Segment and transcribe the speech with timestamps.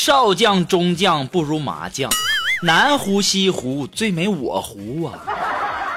[0.00, 2.08] 少将中将不如麻将，
[2.62, 5.18] 南湖西湖最美我湖啊！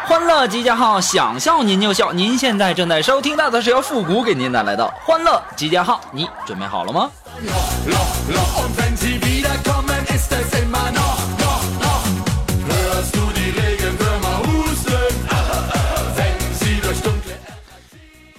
[0.08, 2.12] 欢乐集结号，想笑您就笑。
[2.12, 7.12] 您现在正在收听到的是由复古给您带来的欢乐集结号，你准备好了吗？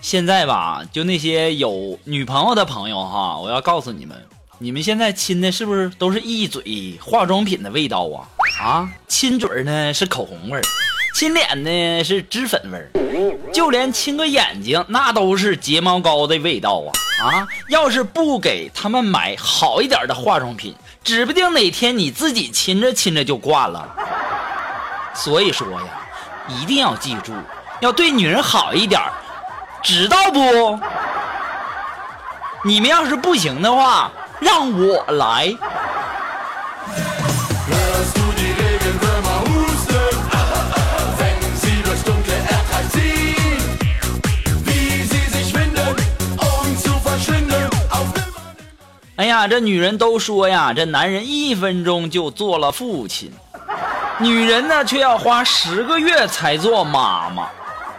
[0.00, 4.20] 现在吧，就那些有女朋友的朋友哈，我要告诉你们。
[4.62, 8.22] 你们现在亲的是不是都是一嘴化妆品的味道啊？
[8.62, 10.62] 啊，亲嘴呢是口红味儿，
[11.16, 16.90] 亲脸呢是脂粉味儿，就连亲个眼睛那都是睫毛膏的味道啊！
[17.26, 23.88] 啊，要是不给他们买好一点的化妆品，指不定哪天你自己亲着亲着就挂了。
[25.12, 25.88] 所以说呀，
[26.46, 27.32] 一定要记住，
[27.80, 29.00] 要对女人好一点，
[29.82, 30.78] 知道不？
[32.64, 34.12] 你们要是不行的话。
[34.42, 35.56] 让我来。
[49.14, 53.30] 哎呀，这女人都说呀，这男人一分钟就做了父亲，
[54.18, 57.46] 女人呢却要花十个月才做妈妈。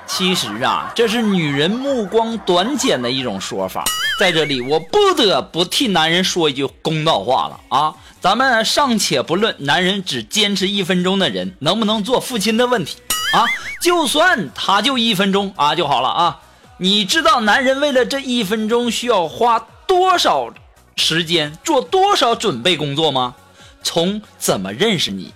[0.05, 3.85] 其实啊，这是女人目光短浅的一种说法。
[4.19, 7.95] 在这里，我不得不替男人说一句公道话了啊！
[8.21, 12.97] 咱们尚且不论男人只坚持一分钟的人能不能做父亲的问题
[13.33, 13.45] 啊，
[13.81, 16.39] 就算他就一分钟啊就好了啊！
[16.77, 20.53] 你知道男人为了这一分钟需要花多少
[20.95, 23.35] 时间做多少准备工作吗？
[23.81, 25.33] 从怎么认识你，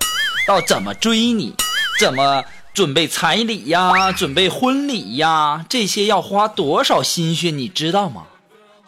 [0.48, 1.54] 到怎么追你，
[2.00, 2.44] 怎么
[2.74, 8.24] 准备彩礼呀，准备婚礼呀，这些要花多少心血，你知道吗？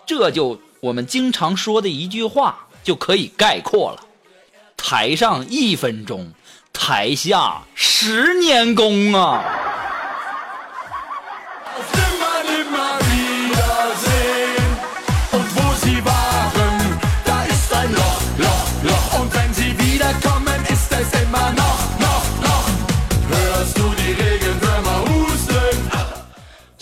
[0.09, 4.03] 这就我们经常说的一句话就可以概括了：
[4.75, 6.33] 台上一分钟，
[6.73, 9.68] 台下十年功啊！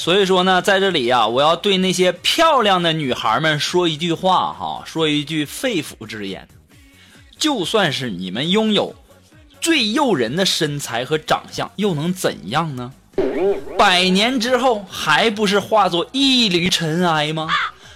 [0.08, 6.48] 所以说呢，在这里呀，我要对那些漂亮的女孩们说一句话哈，说一句肺腑之言：
[7.38, 8.96] 就算是你们拥有
[9.60, 12.94] 最诱人的身材和长相，又能怎样呢？
[13.78, 17.50] 百年之后，还不是化作一缕尘埃吗？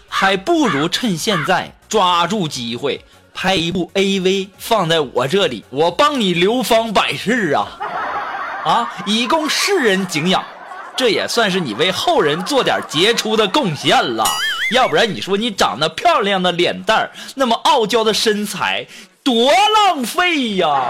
[0.10, 7.80] 还不如趁现在抓住机会，拍一部 AV 放在我这里，我帮你流芳百世啊！
[8.66, 10.44] 啊，以供世人敬仰。
[10.96, 14.24] 这也算是你为后人做点杰出的贡献了，
[14.72, 18.86] 要不然你说你长得漂亮的脸蛋儿，那么傲娇的身材，
[19.24, 20.84] 多浪费呀！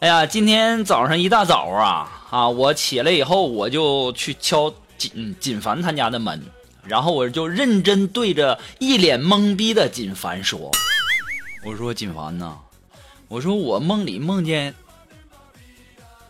[0.00, 4.72] 哎呀，今天早上一大早啊啊，我起来以后我就去敲。
[5.10, 6.40] 锦锦凡他家的门，
[6.84, 10.70] 然后我就认真对着一脸懵逼的锦凡说
[11.66, 12.56] ：“我说锦凡呐，
[13.26, 14.72] 我说我梦里梦见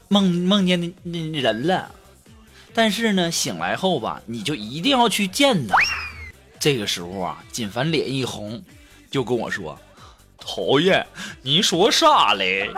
[0.09, 1.91] 梦梦见那那人了，
[2.72, 5.77] 但是呢，醒来后吧，你就一定要去见他。”
[6.59, 8.63] 这个时候啊，锦凡脸一红，
[9.10, 9.78] 就跟我说
[10.41, 11.07] ：“讨厌，
[11.42, 12.71] 你说啥嘞？”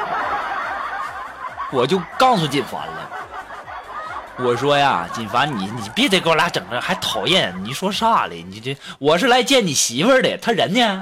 [1.71, 3.11] 我就告诉锦凡了。
[4.37, 7.55] 我说呀，锦凡，你你别再给我俩整这，还讨厌！
[7.63, 8.45] 你说啥嘞？
[8.49, 11.01] 你这我是来见你媳妇儿的，她人呢？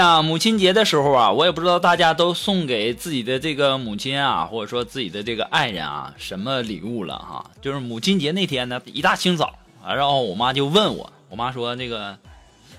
[0.00, 7.44] 呀，母亲节的时候啊，我也不知道大家都送给自己的这个母亲啊，或者说自己的这个爱人啊，什么礼物了哈？
[7.60, 9.52] 就是母亲节那天呢，一大清早
[9.84, 12.16] 啊，然后我妈就问我我妈说那个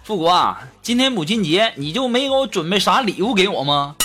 [0.04, 3.96] 富国啊，今天母亲节你就没给我准备啥礼物给我吗？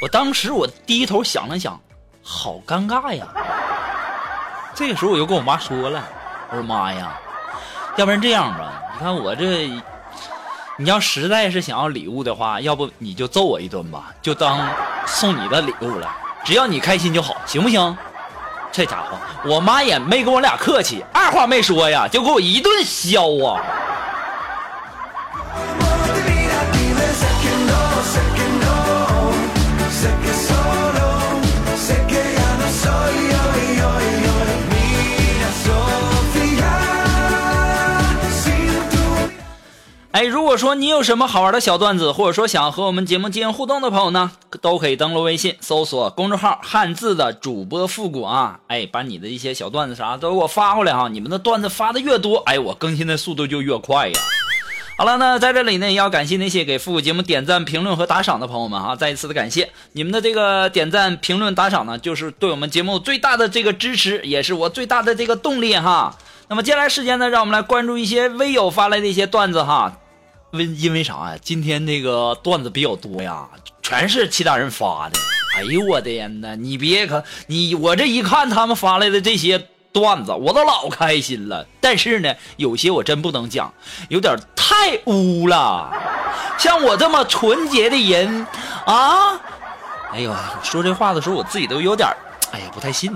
[0.00, 1.80] 我当时我低头想了想，
[2.22, 3.26] 好尴尬呀。
[4.72, 6.08] 这个时候我就跟我妈说了，
[6.50, 7.18] 我说妈呀，
[7.96, 9.68] 要不然这样吧，你看我这，
[10.78, 14.66] 你要实在是想要礼物的话，要不你就揍我一顿吧，就当
[15.06, 16.10] 送你的礼物了，
[16.44, 17.96] 只要你开心就好，行不行？
[18.72, 23.60] 这家伙，我妈也没跟我俩客气，二话没说呀，就给我一顿削啊！
[40.12, 44.30] 哎，如果说你有什么好玩的小段子，或者说想和我们节目进行互动的朋友呢，
[44.60, 51.08] 都可以登录微信搜索公众号“汉字的主播复古”啊，哎，把你的一些小段子啥都给我发过来哈。
[51.08, 54.20] 你们的段子发的越多，哎，我更新的速度就越快呀。
[54.98, 66.14] 好了，那在这里呢，也要感谢那些给复古节目点赞、评论和打赏的朋友们啊，再一次的感谢你们的这个点赞、评论、打赏呢，就是对我们节目最大的这个支持，也是我最大的这个动力哈。
[66.48, 69.90] 那么接下来时间呢，让我们来关注一些微友发来的一些段子哈。
[70.52, 71.36] 为因为啥呀？
[71.42, 73.48] 今天那个段子比较多呀，
[73.82, 75.18] 全是其他人发的。
[75.56, 81.66] 哎呦我的天呐，你别看，你我这一看他们发来的这些段子，我都老开心了。
[81.80, 83.72] 但是呢，有些我真不能讲，
[84.10, 85.90] 有点太污了。
[86.58, 88.46] 像我这么纯洁的人
[88.84, 89.40] 啊，
[90.12, 92.08] 哎呦，说这话的时候，我自己都有点，
[92.52, 93.10] 哎呀，不太信。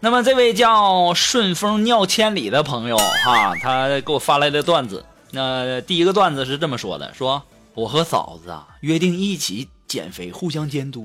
[0.00, 7.42] 那么这位叫顺风尿千里的朋友哈，他给我发来的段子，那第一个段子是这么说的：说
[7.74, 11.04] 我和嫂子啊约定一起减肥，互相监督，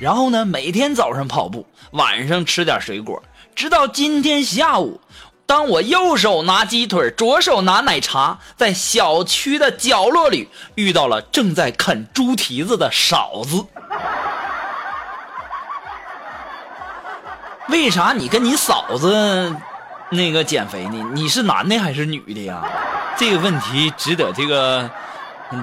[0.00, 3.22] 然后呢每天早上跑步，晚上吃点水果，
[3.54, 5.00] 直到今天下午，
[5.46, 13.64] 当我右手拿鸡腿，左手拿奶茶，在小区的角落里遇到了正在啃猪蹄子的嫂子。
[17.72, 19.56] 为啥你跟你嫂子
[20.10, 21.02] 那个减肥呢？
[21.14, 22.62] 你是男的还是女的呀？
[23.16, 24.88] 这个问题值得这个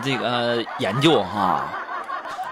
[0.03, 1.63] 这个研究哈。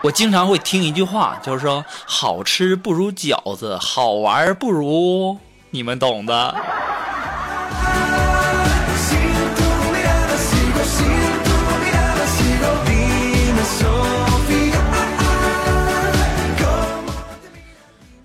[0.03, 5.35] 我经常会听一句话，就是说好吃不如饺子，好玩不如
[5.71, 6.55] 你们懂的。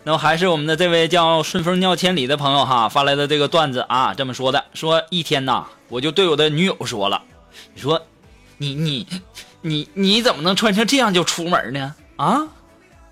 [0.04, 7.22] 那么还是我们的这位叫顺风尿千里的朋友哈发来的这个段子啊，这么说的：说一天呐，我就对我的女友说了，
[7.74, 8.02] 你说，
[8.58, 9.06] 你你
[9.60, 11.94] 你你怎么能穿成这样就出门呢？
[12.16, 12.48] 啊？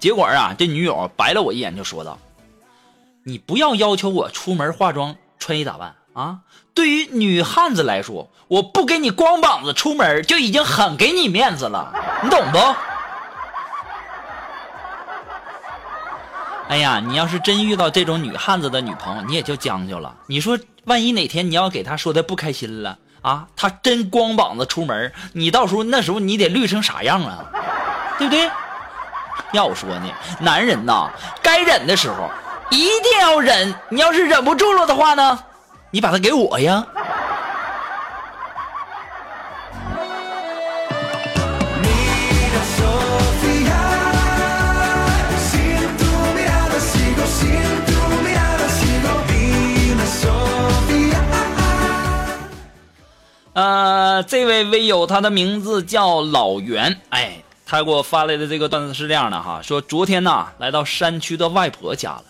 [0.00, 2.18] 结果啊，这女友白了我一眼就说道
[3.22, 6.38] ：“你不要要求我出门化妆穿衣打扮啊！
[6.74, 11.92] 对于女汉子来说，我不给你光膀子出门就已经很给你面子了，
[12.24, 12.58] 你懂不？”
[16.70, 20.14] 哎呀，你要是真遇到这种女汉子的女朋友，你也就将就了。
[20.28, 27.44] 你说，万一哪天你要给她说的不开心了啊，她真光膀子出门，你到时候那时候你得绿成啥样啊？
[28.18, 28.48] 对不对？
[29.52, 30.08] 要我说呢，
[30.38, 31.10] 男人呐，
[31.42, 32.30] 该忍的时候
[32.70, 33.74] 一定要忍。
[33.88, 35.36] 你要是忍不住了的话呢，
[35.90, 36.86] 你把她给我呀。
[53.52, 62.24] 呃，这位微友，他的名字叫老袁，哎，他给我发来的这个段子是这样的哈，说昨天呐，来到山区的外婆家了，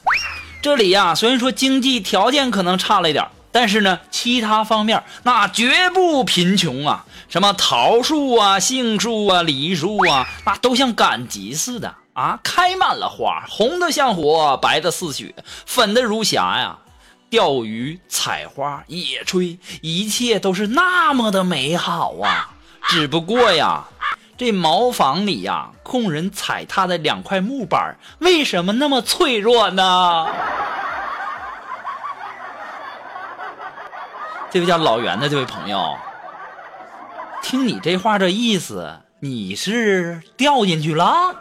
[0.62, 11.94] 这里呀，虽然说经济条件可能差了一点，但是呢，其他方面那绝不贫穷啊，什么桃树啊、杏树啊、梨树啊，那都像赶集似的。
[12.12, 15.34] 啊，开满了花，红的像火，白的似雪，
[15.64, 16.76] 粉的如霞呀。
[17.30, 22.50] 钓鱼、采花、野炊，一切都是那么的美好啊！
[22.88, 23.84] 只不过呀，
[24.36, 30.26] 这茅房里呀，供人踩踏的两块木板，为什么那么脆弱呢？
[34.50, 35.96] 这位叫老袁的这位朋友，
[37.40, 41.36] 听你这话这意思，你是掉进去了？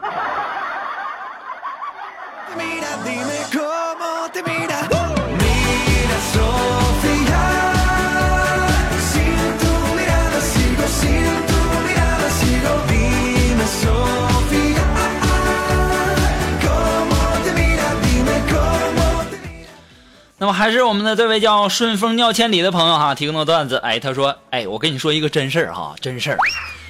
[20.60, 26.38] 还是我们的这位叫顺风尿千里的朋友哈提供的段子，哎，他说，哎，我跟你说一个真事儿哈，真事儿。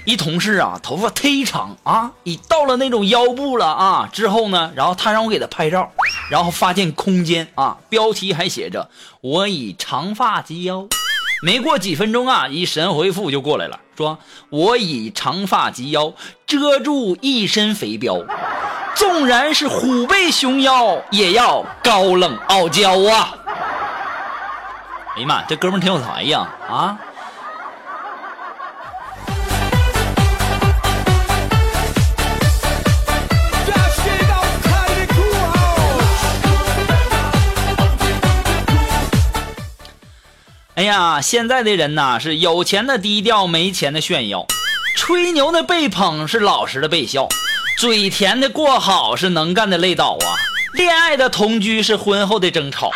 [0.05, 4.09] 一同事啊，头发忒长啊，已到了那种腰部了啊。
[4.11, 5.87] 之后呢，然后他让我给他拍照，
[6.31, 8.89] 然后发现空间啊，标题还写着
[9.21, 10.87] “我以长发及腰”。
[11.43, 14.17] 没过几分钟啊，一神回复就过来了，说
[14.49, 16.11] 我以长发及腰
[16.47, 18.25] 遮住一身肥膘，
[18.95, 23.35] 纵然是虎背熊腰，也要高冷傲娇啊！
[25.19, 26.97] 哎呀妈，这哥们挺有才呀啊！
[40.75, 44.45] 哎呀，现在的人呐，是有钱的低调，没钱的炫耀，
[44.95, 47.27] 吹牛的被捧，是老实的被笑，
[47.77, 50.39] 嘴甜的过好，是能干的累倒啊，
[50.71, 52.89] 恋爱的同居是婚后的争吵，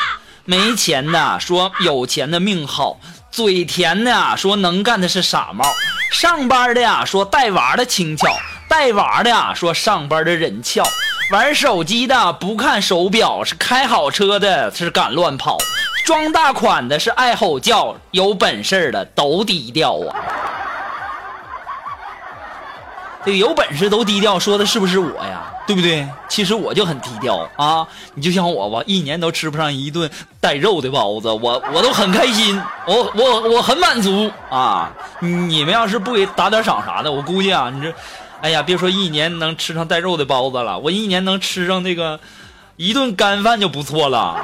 [0.46, 2.98] 没钱的说有钱的命好，
[3.32, 5.64] 嘴甜的说能干的是傻帽，
[6.12, 8.28] 上班的呀说带娃的轻巧，
[8.68, 10.84] 带娃的呀说上班的人俏，
[11.32, 15.58] 玩手机的不看手表，是开好车的是敢乱跑。
[16.06, 20.12] 装大款的是爱吼叫，有本事的都低调啊！
[23.24, 25.53] 这个有本事都低调，说的是不是我呀？
[25.66, 26.08] 对不对？
[26.28, 27.88] 其实我就很低调啊！
[28.16, 34.92] 你就像我吧，一年都吃不上一顿带肉的包子，我我都很开心，我我我很满足啊！
[35.20, 37.94] 你们要是不给打点赏啥的，我估计啊，你这，
[38.42, 42.20] 哎呀，别说一年能吃上带肉的包子了，我一年能吃上那个
[42.76, 44.36] 一顿干饭就不错了。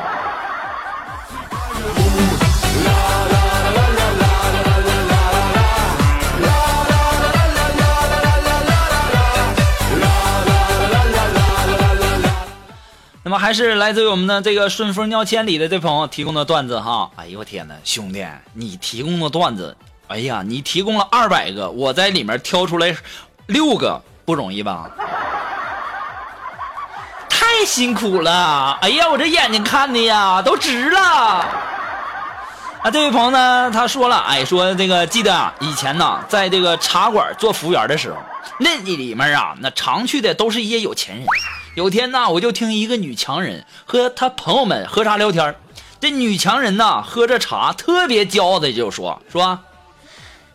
[13.29, 22.97] 那么还是来自于我们的这个顺丰尿千里的这朋友提供的段子哈，哎呦我天哪，兄弟，你提供的段子，哎呀，你提供了二百个，我在里面挑出来
[23.45, 24.89] 六个，不容易吧？
[27.29, 31.45] 太辛苦了，哎呀，我这眼睛看的呀都直了。
[32.81, 38.17] 啊，这位朋友呢，他说了，哎，说这个记得啊，以前呢，在这个茶馆做服务员的时候，
[38.57, 41.25] 那里面啊，那常去的都是一些有钱人。
[41.75, 45.53] 有天呢，我就听一个女强人和她朋友们喝茶聊天
[45.99, 49.59] 这女强人呢，喝着茶，特别骄傲的就说：“说，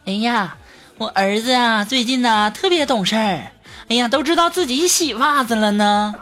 [0.07, 0.57] 哎呀，
[0.97, 3.53] 我儿子啊，最近呢特别懂事儿，
[3.91, 6.15] 哎呀，都知道自己洗袜子了呢。”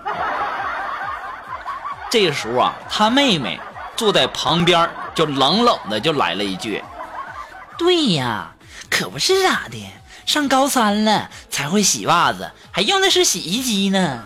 [2.11, 3.61] 这个时候啊，他妹妹
[3.97, 6.83] 坐在旁边，就冷冷的就来了一句
[7.78, 8.52] ：“对呀，
[8.90, 9.92] 可不是咋的，
[10.25, 14.23] 上高三了才会洗袜子，还用的是洗衣机呢。”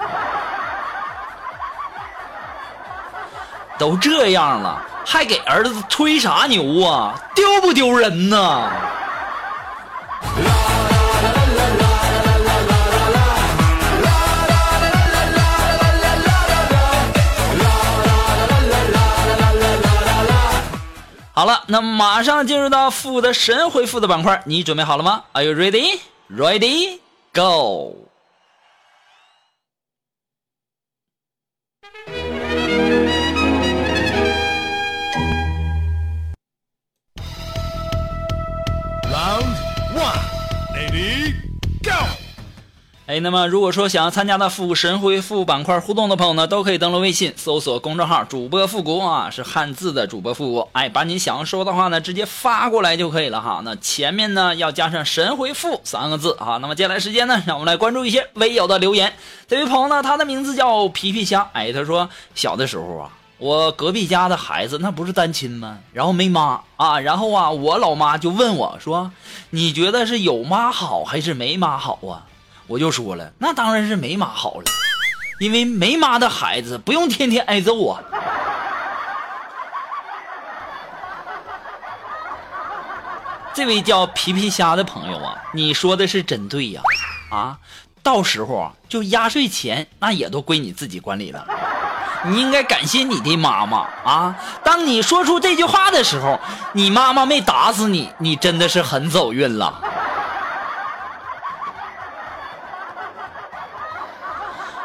[3.78, 7.14] 都这样了，还给儿子吹啥牛啊？
[7.34, 8.70] 丢不丢人呢？
[21.36, 26.00] 好了，那马上进入到负的神回复的板块，你准备好了吗？Are you ready?
[26.30, 26.98] Ready?
[27.34, 27.94] Go!
[32.06, 32.15] Go！
[43.20, 50.68] 那么如果说想要参加的复古神回复板块互动的朋友呢，都可以登录微信搜索公众号“主播复古”啊，是汉字的主播复古。
[50.72, 53.60] 哎，把你想要说的话呢，直接发过来就可以了哈。
[53.64, 56.58] 那前面呢要加上“神回复”三个字啊。
[56.60, 59.12] 那么接下来时间呢，让我们来关注一些微友的留言。
[59.46, 61.48] 这位朋友呢，他的名字叫皮皮虾。
[61.52, 65.78] 哎，他说小的时候啊，我隔壁家的孩子那不是单亲吗？
[65.92, 69.12] 然后没妈啊，然后啊，我老妈就问我说
[69.50, 72.26] ：“你觉得是有妈好还是没妈好啊？”
[72.66, 74.64] 我就说了，那当然是没妈好了，
[75.38, 78.02] 因为没妈的孩子不用天天挨揍啊。
[83.54, 86.82] 这位叫皮皮虾的朋友啊，你说的是真对呀，
[87.30, 87.56] 啊，
[88.02, 91.46] 到时候，就压岁钱那也都归你自己管理了。
[92.26, 94.36] 你应该感谢你的妈妈啊！
[94.64, 96.40] 当你说出这句话的时候，
[96.72, 99.80] 你妈妈没打死你，你真的是很走运了。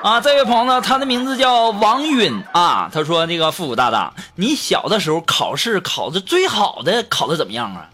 [0.04, 2.90] 啊，这位朋友呢，他的名字叫王允啊。
[2.92, 7.88] 他说：“那个复古大大，你小的时候考试考的最好的，考的怎么样啊？”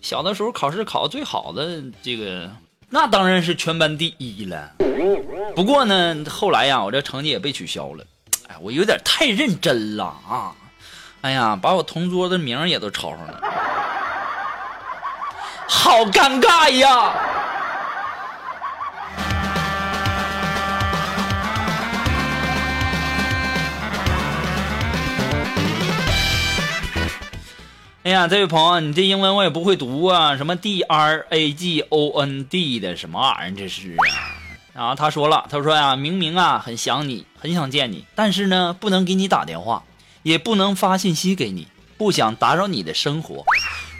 [0.00, 2.50] 小的时候考试考的最好的，这个
[2.88, 4.70] 那当然是全班第一了。
[5.54, 8.02] 不过呢，后来呀，我这成绩也被取消了。
[8.48, 10.52] 哎，我有点太认真了啊！
[11.20, 13.40] 哎呀，把我同桌的名也都抄上了，
[15.68, 17.12] 好尴尬呀！
[28.04, 33.56] 哎呀，这位朋友，你这英文我也不会读啊，什么 D R A G O N D 的什么玩意儿？
[33.56, 34.04] 这是啊
[34.74, 34.94] 然后！
[34.94, 39.84] 他说了，他说呀，明明啊很想你，很想见你，但是呢不能给你打电话，
[40.22, 43.42] 也不能发信息给你，不想打扰你的生活，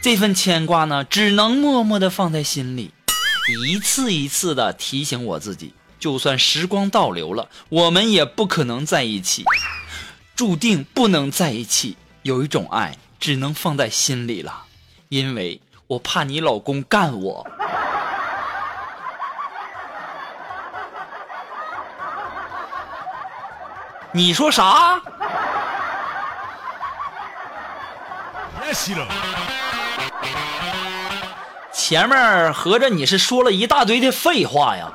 [0.02, 2.90] 这份牵挂呢只能默默的放在心里，
[3.66, 9.46] 一次一次的提醒我自己，就算时光倒流了，我们也不可能在一起，
[10.36, 11.96] 注定不能在一起。
[12.22, 12.96] 有一种爱。
[13.24, 14.64] 只能放在心里了，
[15.08, 17.46] 因为我怕你老公干我。
[24.12, 25.00] 你说啥？
[31.72, 34.92] 前面合着你是说了一大堆的废话呀？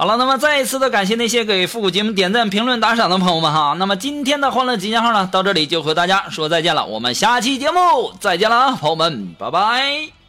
[0.00, 3.76] 好了，那么再一次的感谢那些给复古节目点赞、评论、打赏的朋友们哈。
[3.78, 6.86] 那么今天的欢乐集结号呢，到这里就和大家说再见了。
[6.86, 10.19] 我们下期节目再见了啊，朋友们，拜拜。